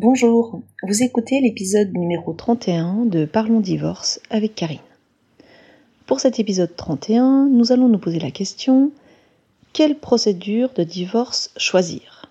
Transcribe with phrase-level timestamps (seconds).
[0.00, 4.78] Bonjour, vous écoutez l'épisode numéro 31 de Parlons divorce avec Karine.
[6.06, 8.92] Pour cet épisode 31, nous allons nous poser la question
[9.72, 12.30] quelle procédure de divorce choisir?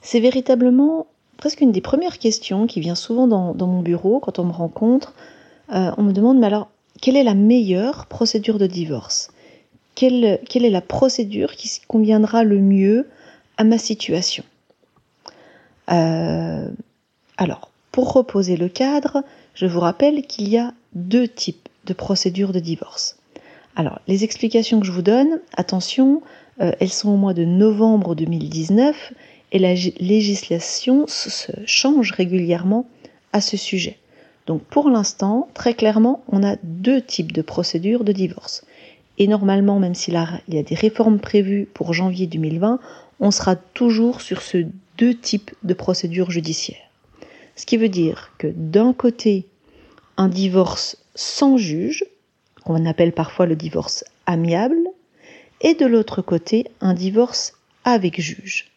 [0.00, 4.44] C'est véritablement presque une des premières questions qui vient souvent dans, mon bureau quand on
[4.44, 5.12] me rencontre.
[5.74, 6.70] Euh, on me demande mais alors
[7.02, 9.30] quelle est la meilleure procédure de divorce?
[9.94, 13.10] Quelle, quelle est la procédure qui conviendra le mieux
[13.58, 14.42] à ma situation?
[15.90, 16.68] Euh,
[17.36, 19.22] alors, pour reposer le cadre,
[19.54, 23.16] je vous rappelle qu'il y a deux types de procédures de divorce.
[23.74, 26.22] Alors, les explications que je vous donne, attention,
[26.60, 29.12] euh, elles sont au mois de novembre 2019
[29.52, 32.86] et la législation se change régulièrement
[33.32, 33.98] à ce sujet.
[34.46, 38.64] Donc pour l'instant, très clairement, on a deux types de procédures de divorce.
[39.18, 40.14] Et normalement, même s'il
[40.48, 42.80] y a des réformes prévues pour janvier 2020,
[43.20, 44.66] on sera toujours sur ce
[45.10, 46.90] types de procédures judiciaires.
[47.56, 49.46] Ce qui veut dire que d'un côté,
[50.16, 52.04] un divorce sans juge,
[52.64, 54.88] qu'on appelle parfois le divorce amiable,
[55.60, 58.72] et de l'autre côté, un divorce avec juge.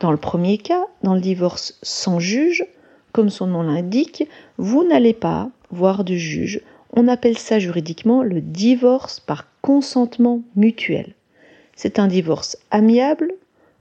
[0.00, 2.64] Dans le premier cas, dans le divorce sans juge,
[3.12, 6.60] comme son nom l'indique, vous n'allez pas voir de juge.
[6.92, 11.14] On appelle ça juridiquement le divorce par consentement mutuel.
[11.76, 13.32] C'est un divorce amiable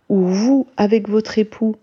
[0.10, 1.76] où vous, avec votre époux,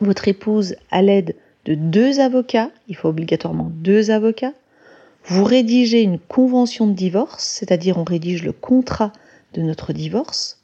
[0.00, 4.54] votre épouse, à l'aide de deux avocats, il faut obligatoirement deux avocats,
[5.24, 9.12] vous rédigez une convention de divorce, c'est-à-dire on rédige le contrat
[9.52, 10.62] de notre divorce,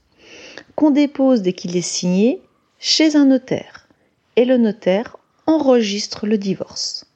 [0.74, 2.40] qu'on dépose dès qu'il est signé
[2.78, 3.88] chez un notaire.
[4.36, 7.06] Et le notaire enregistre le divorce.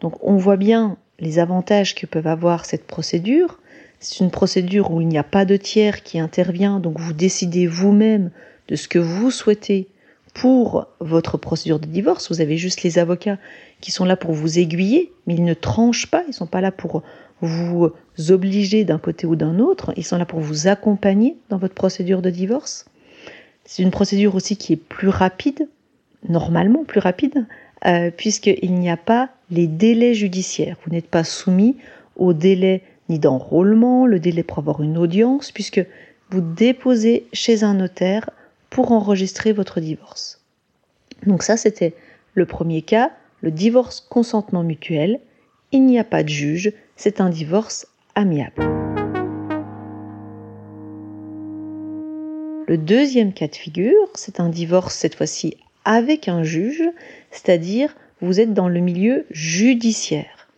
[0.00, 3.58] Donc on voit bien les avantages que peuvent avoir cette procédure.
[4.00, 7.66] C'est une procédure où il n'y a pas de tiers qui intervient, donc vous décidez
[7.66, 8.30] vous-même
[8.68, 9.88] de ce que vous souhaitez
[10.34, 12.30] pour votre procédure de divorce.
[12.30, 13.38] Vous avez juste les avocats
[13.80, 16.60] qui sont là pour vous aiguiller, mais ils ne tranchent pas, ils ne sont pas
[16.60, 17.02] là pour
[17.40, 17.90] vous
[18.28, 22.22] obliger d'un côté ou d'un autre, ils sont là pour vous accompagner dans votre procédure
[22.22, 22.86] de divorce.
[23.64, 25.68] C'est une procédure aussi qui est plus rapide,
[26.28, 27.46] normalement plus rapide,
[27.84, 30.76] euh, puisqu'il n'y a pas les délais judiciaires.
[30.84, 31.76] Vous n'êtes pas soumis
[32.16, 35.84] au délai ni d'enrôlement, le délai pour avoir une audience, puisque
[36.30, 38.30] vous déposez chez un notaire
[38.70, 40.42] pour enregistrer votre divorce.
[41.26, 41.94] Donc ça, c'était
[42.34, 43.10] le premier cas,
[43.40, 45.20] le divorce consentement mutuel.
[45.72, 48.62] Il n'y a pas de juge, c'est un divorce amiable.
[52.66, 56.82] Le deuxième cas de figure, c'est un divorce cette fois-ci avec un juge,
[57.30, 60.48] c'est-à-dire vous êtes dans le milieu judiciaire.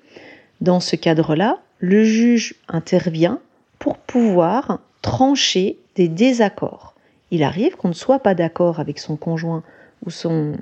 [0.61, 3.41] Dans ce cadre-là, le juge intervient
[3.79, 6.91] pour pouvoir trancher des désaccords
[7.31, 9.63] il arrive qu'on ne soit pas d'accord avec son conjoint
[10.05, 10.55] ou son,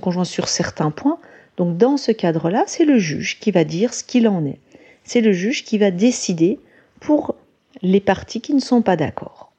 [0.00, 1.18] conjoint sur certains points.
[1.56, 4.58] Donc dans ce cadre-là, c'est le juge qui va dire ce qu'il en est.
[5.04, 6.58] C'est le juge qui va décider
[7.00, 7.34] pour
[7.82, 9.52] les parties qui ne sont pas d'accord.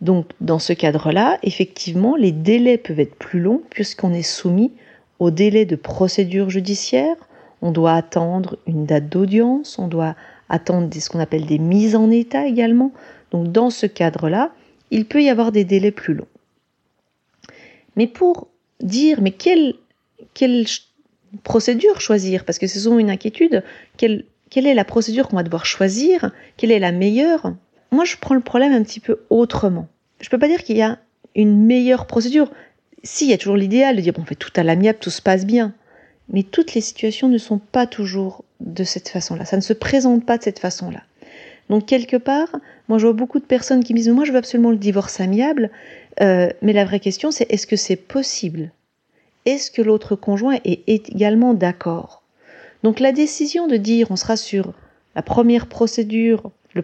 [0.00, 4.72] Donc dans ce cadre-là, effectivement, les délais peuvent être plus longs puisqu'on est soumis
[5.18, 7.16] au délai de procédure judiciaire.
[7.62, 10.16] On doit attendre une date d'audience, on doit
[10.48, 12.92] attendre ce qu'on appelle des mises en état également.
[13.30, 14.52] Donc dans ce cadre-là,
[14.90, 16.28] il peut y avoir des délais plus longs.
[17.96, 18.48] Mais pour
[18.80, 19.74] dire, mais quelle,
[20.34, 20.66] quelle
[21.42, 22.44] procédure choisir?
[22.44, 23.62] Parce que c'est souvent une inquiétude.
[23.96, 26.30] Quelle, quelle est la procédure qu'on va devoir choisir?
[26.56, 27.54] Quelle est la meilleure?
[27.90, 29.88] Moi, je prends le problème un petit peu autrement.
[30.20, 30.98] Je ne peux pas dire qu'il y a
[31.34, 32.50] une meilleure procédure.
[33.04, 35.10] Si, il y a toujours l'idéal de dire, bon, on fait tout à l'amiable, tout
[35.10, 35.74] se passe bien.
[36.32, 39.44] Mais toutes les situations ne sont pas toujours de cette façon-là.
[39.44, 41.02] Ça ne se présente pas de cette façon-là.
[41.68, 42.48] Donc quelque part,
[42.88, 45.20] moi je vois beaucoup de personnes qui me disent moi je veux absolument le divorce
[45.20, 45.70] amiable,
[46.20, 48.70] euh, mais la vraie question c'est est-ce que c'est possible?
[49.46, 52.22] Est-ce que l'autre conjoint est également d'accord?
[52.82, 54.74] Donc la décision de dire on sera sur
[55.16, 56.82] la première procédure, le,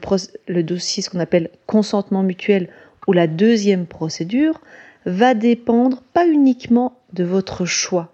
[0.49, 2.69] le dossier ce qu'on appelle consentement mutuel
[3.07, 4.61] ou la deuxième procédure,
[5.07, 8.13] va dépendre pas uniquement de votre choix,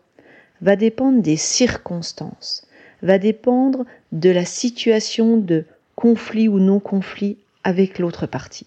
[0.61, 2.67] va dépendre des circonstances,
[3.03, 5.65] va dépendre de la situation de
[5.97, 8.67] conflit ou non conflit avec l'autre partie.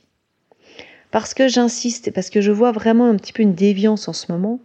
[1.11, 4.31] Parce que j'insiste parce que je vois vraiment un petit peu une déviance en ce
[4.31, 4.59] moment,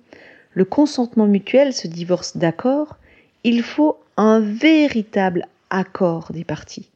[0.52, 2.96] le consentement mutuel, ce divorce d'accord,
[3.44, 6.90] il faut un véritable accord des parties.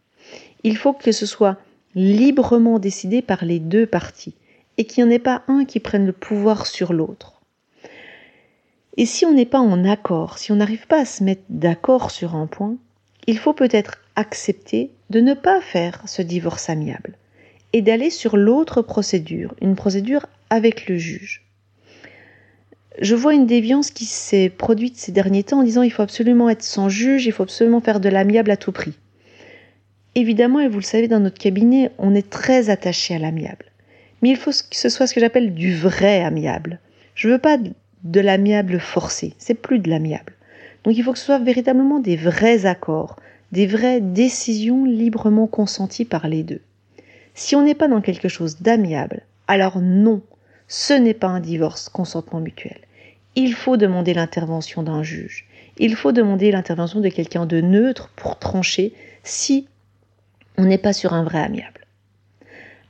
[0.64, 1.56] Il faut que ce soit
[1.94, 4.34] librement décidé par les deux parties
[4.78, 7.42] et qu'il n'y en ait pas un qui prenne le pouvoir sur l'autre.
[8.96, 12.10] Et si on n'est pas en accord, si on n'arrive pas à se mettre d'accord
[12.10, 12.76] sur un point,
[13.26, 17.14] il faut peut-être accepter de ne pas faire ce divorce amiable
[17.72, 21.44] et d'aller sur l'autre procédure, une procédure avec le juge.
[23.00, 26.48] je vois une déviance qui s'est produite ces derniers temps en disant il faut absolument
[26.48, 28.94] être sans juge, il faut absolument faire de l'amiable à tout prix.
[30.14, 33.66] Évidemment, et vous le savez, dans notre cabinet, on est très attaché à l'amiable.
[34.22, 36.78] Mais il faut que ce soit ce que j'appelle du vrai amiable.
[37.14, 37.58] Je ne veux pas
[38.04, 40.34] de l'amiable forcé, c'est plus de l'amiable.
[40.84, 43.16] Donc il faut que ce soit véritablement des vrais accords,
[43.52, 46.60] des vraies décisions librement consenties par les deux.
[47.34, 50.22] Si on n'est pas dans quelque chose d'amiable, alors non,
[50.66, 52.78] ce n'est pas un divorce consentement mutuel.
[53.36, 55.46] Il faut demander l'intervention d'un juge.
[55.78, 58.92] Il faut demander l'intervention de quelqu'un de neutre pour trancher
[59.22, 59.68] si
[60.56, 61.86] on n'est pas sur un vrai amiable.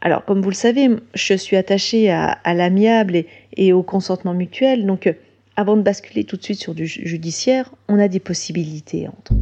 [0.01, 3.25] Alors, comme vous le savez, je suis attachée à, l'amiable
[3.57, 5.13] et, au consentement mutuel, donc euh,
[5.57, 9.33] avant de basculer tout de suite sur du judiciaire, on a des possibilités entre.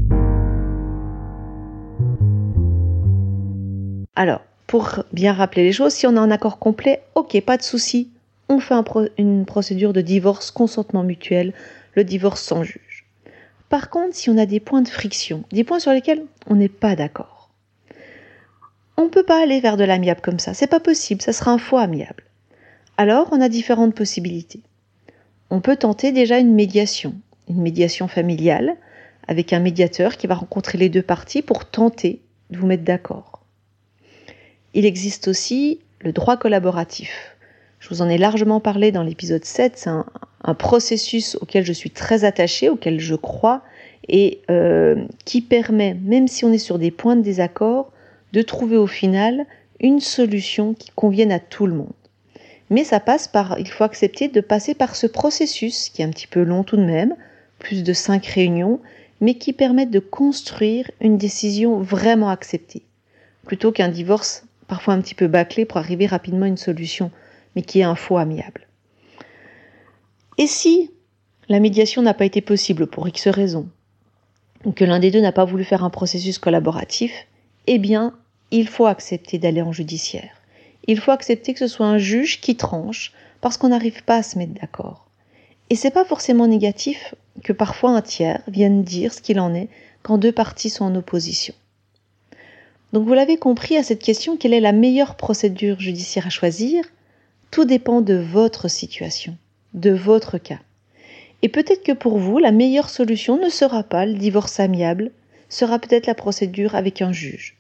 [4.15, 7.63] Alors, pour bien rappeler les choses, si on a un accord complet, ok, pas de
[7.63, 8.09] souci,
[8.49, 8.75] on fait
[9.19, 11.53] une procédure de divorce consentement mutuel,
[11.95, 13.05] le divorce sans juge.
[13.69, 16.69] Par contre, si on a des points de friction, des points sur lesquels on n'est
[16.71, 17.36] pas d'accord,
[18.97, 21.51] on ne peut pas aller vers de l'amiable comme ça, c'est pas possible, ça sera
[21.51, 22.25] un faux amiable.
[22.97, 24.61] Alors, on a différentes possibilités.
[25.51, 27.15] On peut tenter déjà une médiation,
[27.49, 28.77] une médiation familiale,
[29.29, 32.21] avec un médiateur qui va rencontrer les deux parties pour tenter
[32.51, 33.43] de vous mettre d'accord.
[34.75, 37.37] Il existe aussi le droit collaboratif.
[37.81, 39.73] Je vous en ai largement parlé dans l'épisode 7.
[39.77, 40.05] C'est un,
[40.59, 43.63] processus auquel je suis très attachée, auquel je crois,
[44.09, 47.91] et euh, qui permet, même si on est sur des points de désaccord,
[48.33, 49.47] de trouver au final
[49.81, 51.93] une solution qui convienne à tout le monde.
[52.71, 56.11] Mais ça passe par, il faut accepter de passer par ce processus, qui est un
[56.11, 57.15] petit peu long tout de même,
[57.59, 58.81] plus de cinq réunions,
[59.21, 62.83] mais qui permettent de construire une décision vraiment acceptée,
[63.47, 67.11] plutôt qu'un divorce parfois un petit peu bâclé pour arriver rapidement à une solution
[67.57, 68.69] mais qui est un faux amiable.
[70.39, 70.91] Et si
[71.49, 73.69] la médiation n'a pas été possible pour X raisons,
[74.65, 77.27] ou que l'un des deux n'a pas voulu faire un processus collaboratif,
[77.67, 78.15] eh bien,
[78.51, 80.43] il faut accepter d'aller en judiciaire.
[80.87, 84.23] Il faut accepter que ce soit un juge qui tranche parce qu'on n'arrive pas à
[84.23, 85.07] se mettre d'accord.
[85.71, 89.69] Et c'est pas forcément négatif que parfois un tiers vienne dire ce qu'il en est
[90.03, 91.55] quand deux parties sont en opposition.
[92.93, 96.85] Donc vous l'avez compris à cette question, quelle est la meilleure procédure judiciaire à choisir?
[97.51, 99.37] Tout dépend de votre situation,
[99.75, 100.61] de votre cas.
[101.43, 105.11] Et peut-être que pour vous, la meilleure solution ne sera pas le divorce amiable,
[105.57, 107.57] sera peut-être la procédure avec un juge.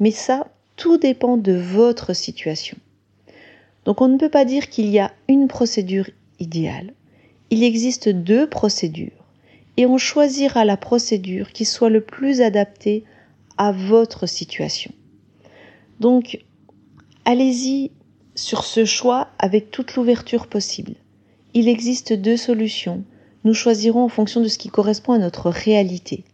[0.00, 2.76] Mais ça, tout dépend de votre situation.
[3.86, 6.10] Donc on ne peut pas dire qu'il y a une procédure
[6.40, 6.92] idéale.
[7.50, 9.24] Il existe deux procédures.
[9.78, 13.04] Et on choisira la procédure qui soit le plus adaptée
[13.56, 14.92] à votre situation.
[16.00, 16.44] Donc,
[17.24, 17.92] allez-y
[18.34, 20.94] sur ce choix avec toute l'ouverture possible.
[21.54, 23.04] Il existe deux solutions.
[23.44, 26.24] Nous choisirons en fonction de ce qui correspond à notre réalité.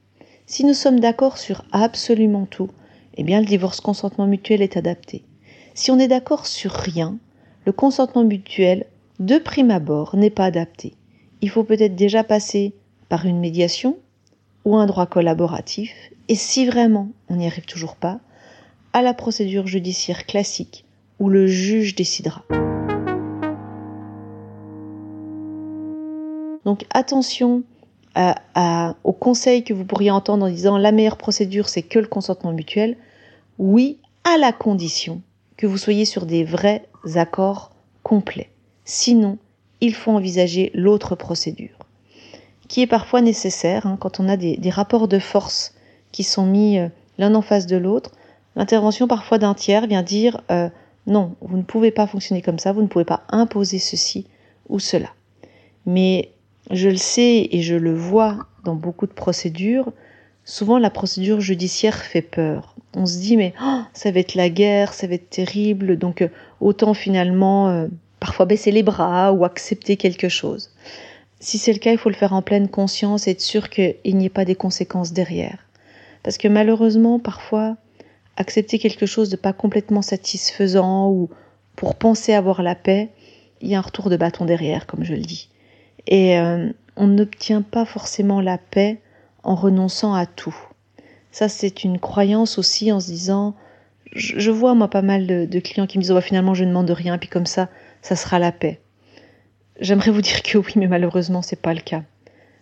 [0.47, 2.71] Si nous sommes d'accord sur absolument tout,
[3.17, 5.25] eh bien le divorce consentement mutuel est adapté.
[5.73, 7.17] Si on est d'accord sur rien,
[7.65, 8.85] le consentement mutuel,
[9.21, 10.95] de prime abord, n'est pas adapté.
[11.41, 12.75] Il faut peut-être déjà passer
[13.09, 13.97] par une médiation
[14.67, 15.93] ou un droit collaboratif,
[16.29, 18.21] et si vraiment on n'y arrive toujours pas,
[18.93, 20.85] à la procédure judiciaire classique
[21.21, 22.45] où le juge décidera.
[26.65, 27.63] Donc attention
[28.15, 32.07] à, au conseil que vous pourriez entendre en disant la meilleure procédure c'est que le
[32.07, 32.97] consentement mutuel.
[33.59, 35.21] Oui, à la condition
[35.57, 37.71] que vous soyez sur des vrais accords
[38.03, 38.51] complets.
[38.85, 39.39] Sinon,
[39.81, 41.79] il faut envisager l'autre procédure,
[42.69, 45.75] qui est parfois nécessaire hein, quand on a des, rapports de force
[46.13, 48.11] qui sont mis euh, l'un en face de l'autre.
[48.57, 50.69] L'intervention parfois d'un tiers vient dire euh,
[51.07, 54.27] non, vous ne pouvez pas fonctionner comme ça, vous ne pouvez pas imposer ceci
[54.69, 55.11] ou cela.
[55.87, 56.31] Mais
[56.71, 59.93] je le sais et je le vois dans beaucoup de procédures,
[60.45, 62.75] souvent la procédure judiciaire fait peur.
[62.95, 66.23] On se dit mais oh, ça va être la guerre, ça va être terrible, donc
[66.23, 66.29] euh,
[66.61, 67.89] autant finalement euh,
[68.21, 70.71] parfois baisser les bras ou accepter quelque chose.
[71.41, 73.97] Si c'est le cas, il faut le faire en pleine conscience et être sûr qu'il
[74.05, 75.59] n'y ait pas des conséquences derrière.
[76.23, 77.77] Parce que malheureusement, parfois,
[78.37, 81.29] accepter quelque chose de pas complètement satisfaisant ou
[81.77, 83.11] pour penser avoir la paix,
[83.61, 85.51] il y a un retour de bâton derrière, comme je le dis.
[86.07, 89.01] Et euh, on n'obtient pas forcément la paix
[89.43, 90.57] en renonçant à tout.
[91.31, 93.55] Ça, c'est une croyance aussi en se disant,
[94.13, 96.91] je, vois moi pas mal de, clients qui me disent, oh, finalement, je ne demande
[96.91, 97.69] rien, puis comme ça,
[98.03, 98.81] ça sera la paix.
[99.81, 102.03] J'aimerais vous dire que oui, mais malheureusement, c'est pas le cas.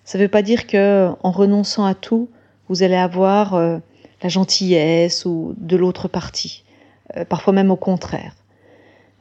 [0.05, 2.31] Ça ne veut pas dire que en renonçant à tout,
[2.69, 3.79] vous allez avoir euh,
[4.23, 6.65] la gentillesse ou de l'autre partie,
[7.17, 8.35] euh, parfois même au contraire.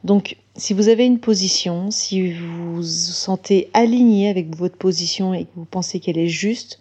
[0.04, 5.44] Donc, si vous avez une position, si vous vous sentez aligné avec votre position et
[5.44, 6.80] que vous pensez qu'elle est juste,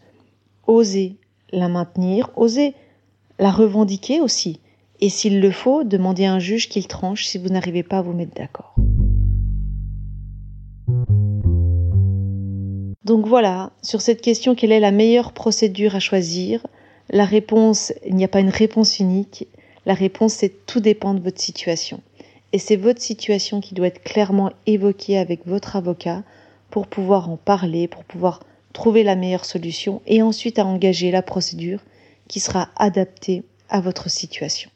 [0.67, 1.15] osez
[1.51, 2.73] la maintenir, osez
[3.39, 4.59] la revendiquer aussi.
[4.99, 8.01] Et s'il le faut, demandez à un juge qu'il tranche si vous n'arrivez pas à
[8.01, 8.75] vous mettre d'accord.
[13.05, 16.67] Donc voilà, sur cette question, quelle est la meilleure procédure à choisir?
[17.09, 19.47] La réponse, il n'y a pas une réponse unique.
[19.85, 22.01] La réponse, c'est tout dépend de votre situation.
[22.53, 26.23] Et c'est votre situation qui doit être clairement évoquée avec votre avocat
[26.69, 28.41] pour pouvoir en parler, pour pouvoir
[28.73, 31.81] trouver la meilleure solution et ensuite à engager la procédure
[32.27, 34.69] qui sera adaptée à votre situation.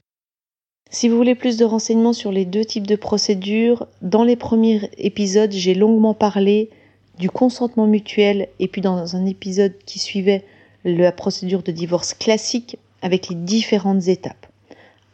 [0.92, 4.90] Si vous voulez plus de renseignements sur les deux types de procédures, dans les premiers
[4.98, 6.70] épisodes, j'ai longuement parlé
[7.18, 10.44] du consentement mutuel et puis dans un épisode qui suivait
[10.84, 14.45] la procédure de divorce classique avec les différentes étapes.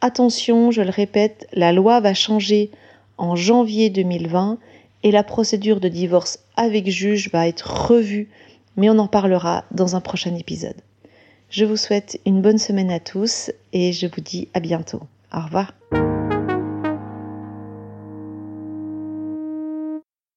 [0.04, 2.72] Attention, je le répète, la loi va changer
[3.18, 4.58] en janvier 2020
[5.04, 8.28] et la procédure de divorce avec juge va être revue,
[8.76, 10.80] mais on en parlera dans un prochain épisode.
[11.50, 15.02] Je vous souhaite une bonne semaine à tous et je vous dis à bientôt.
[15.32, 15.72] Au revoir.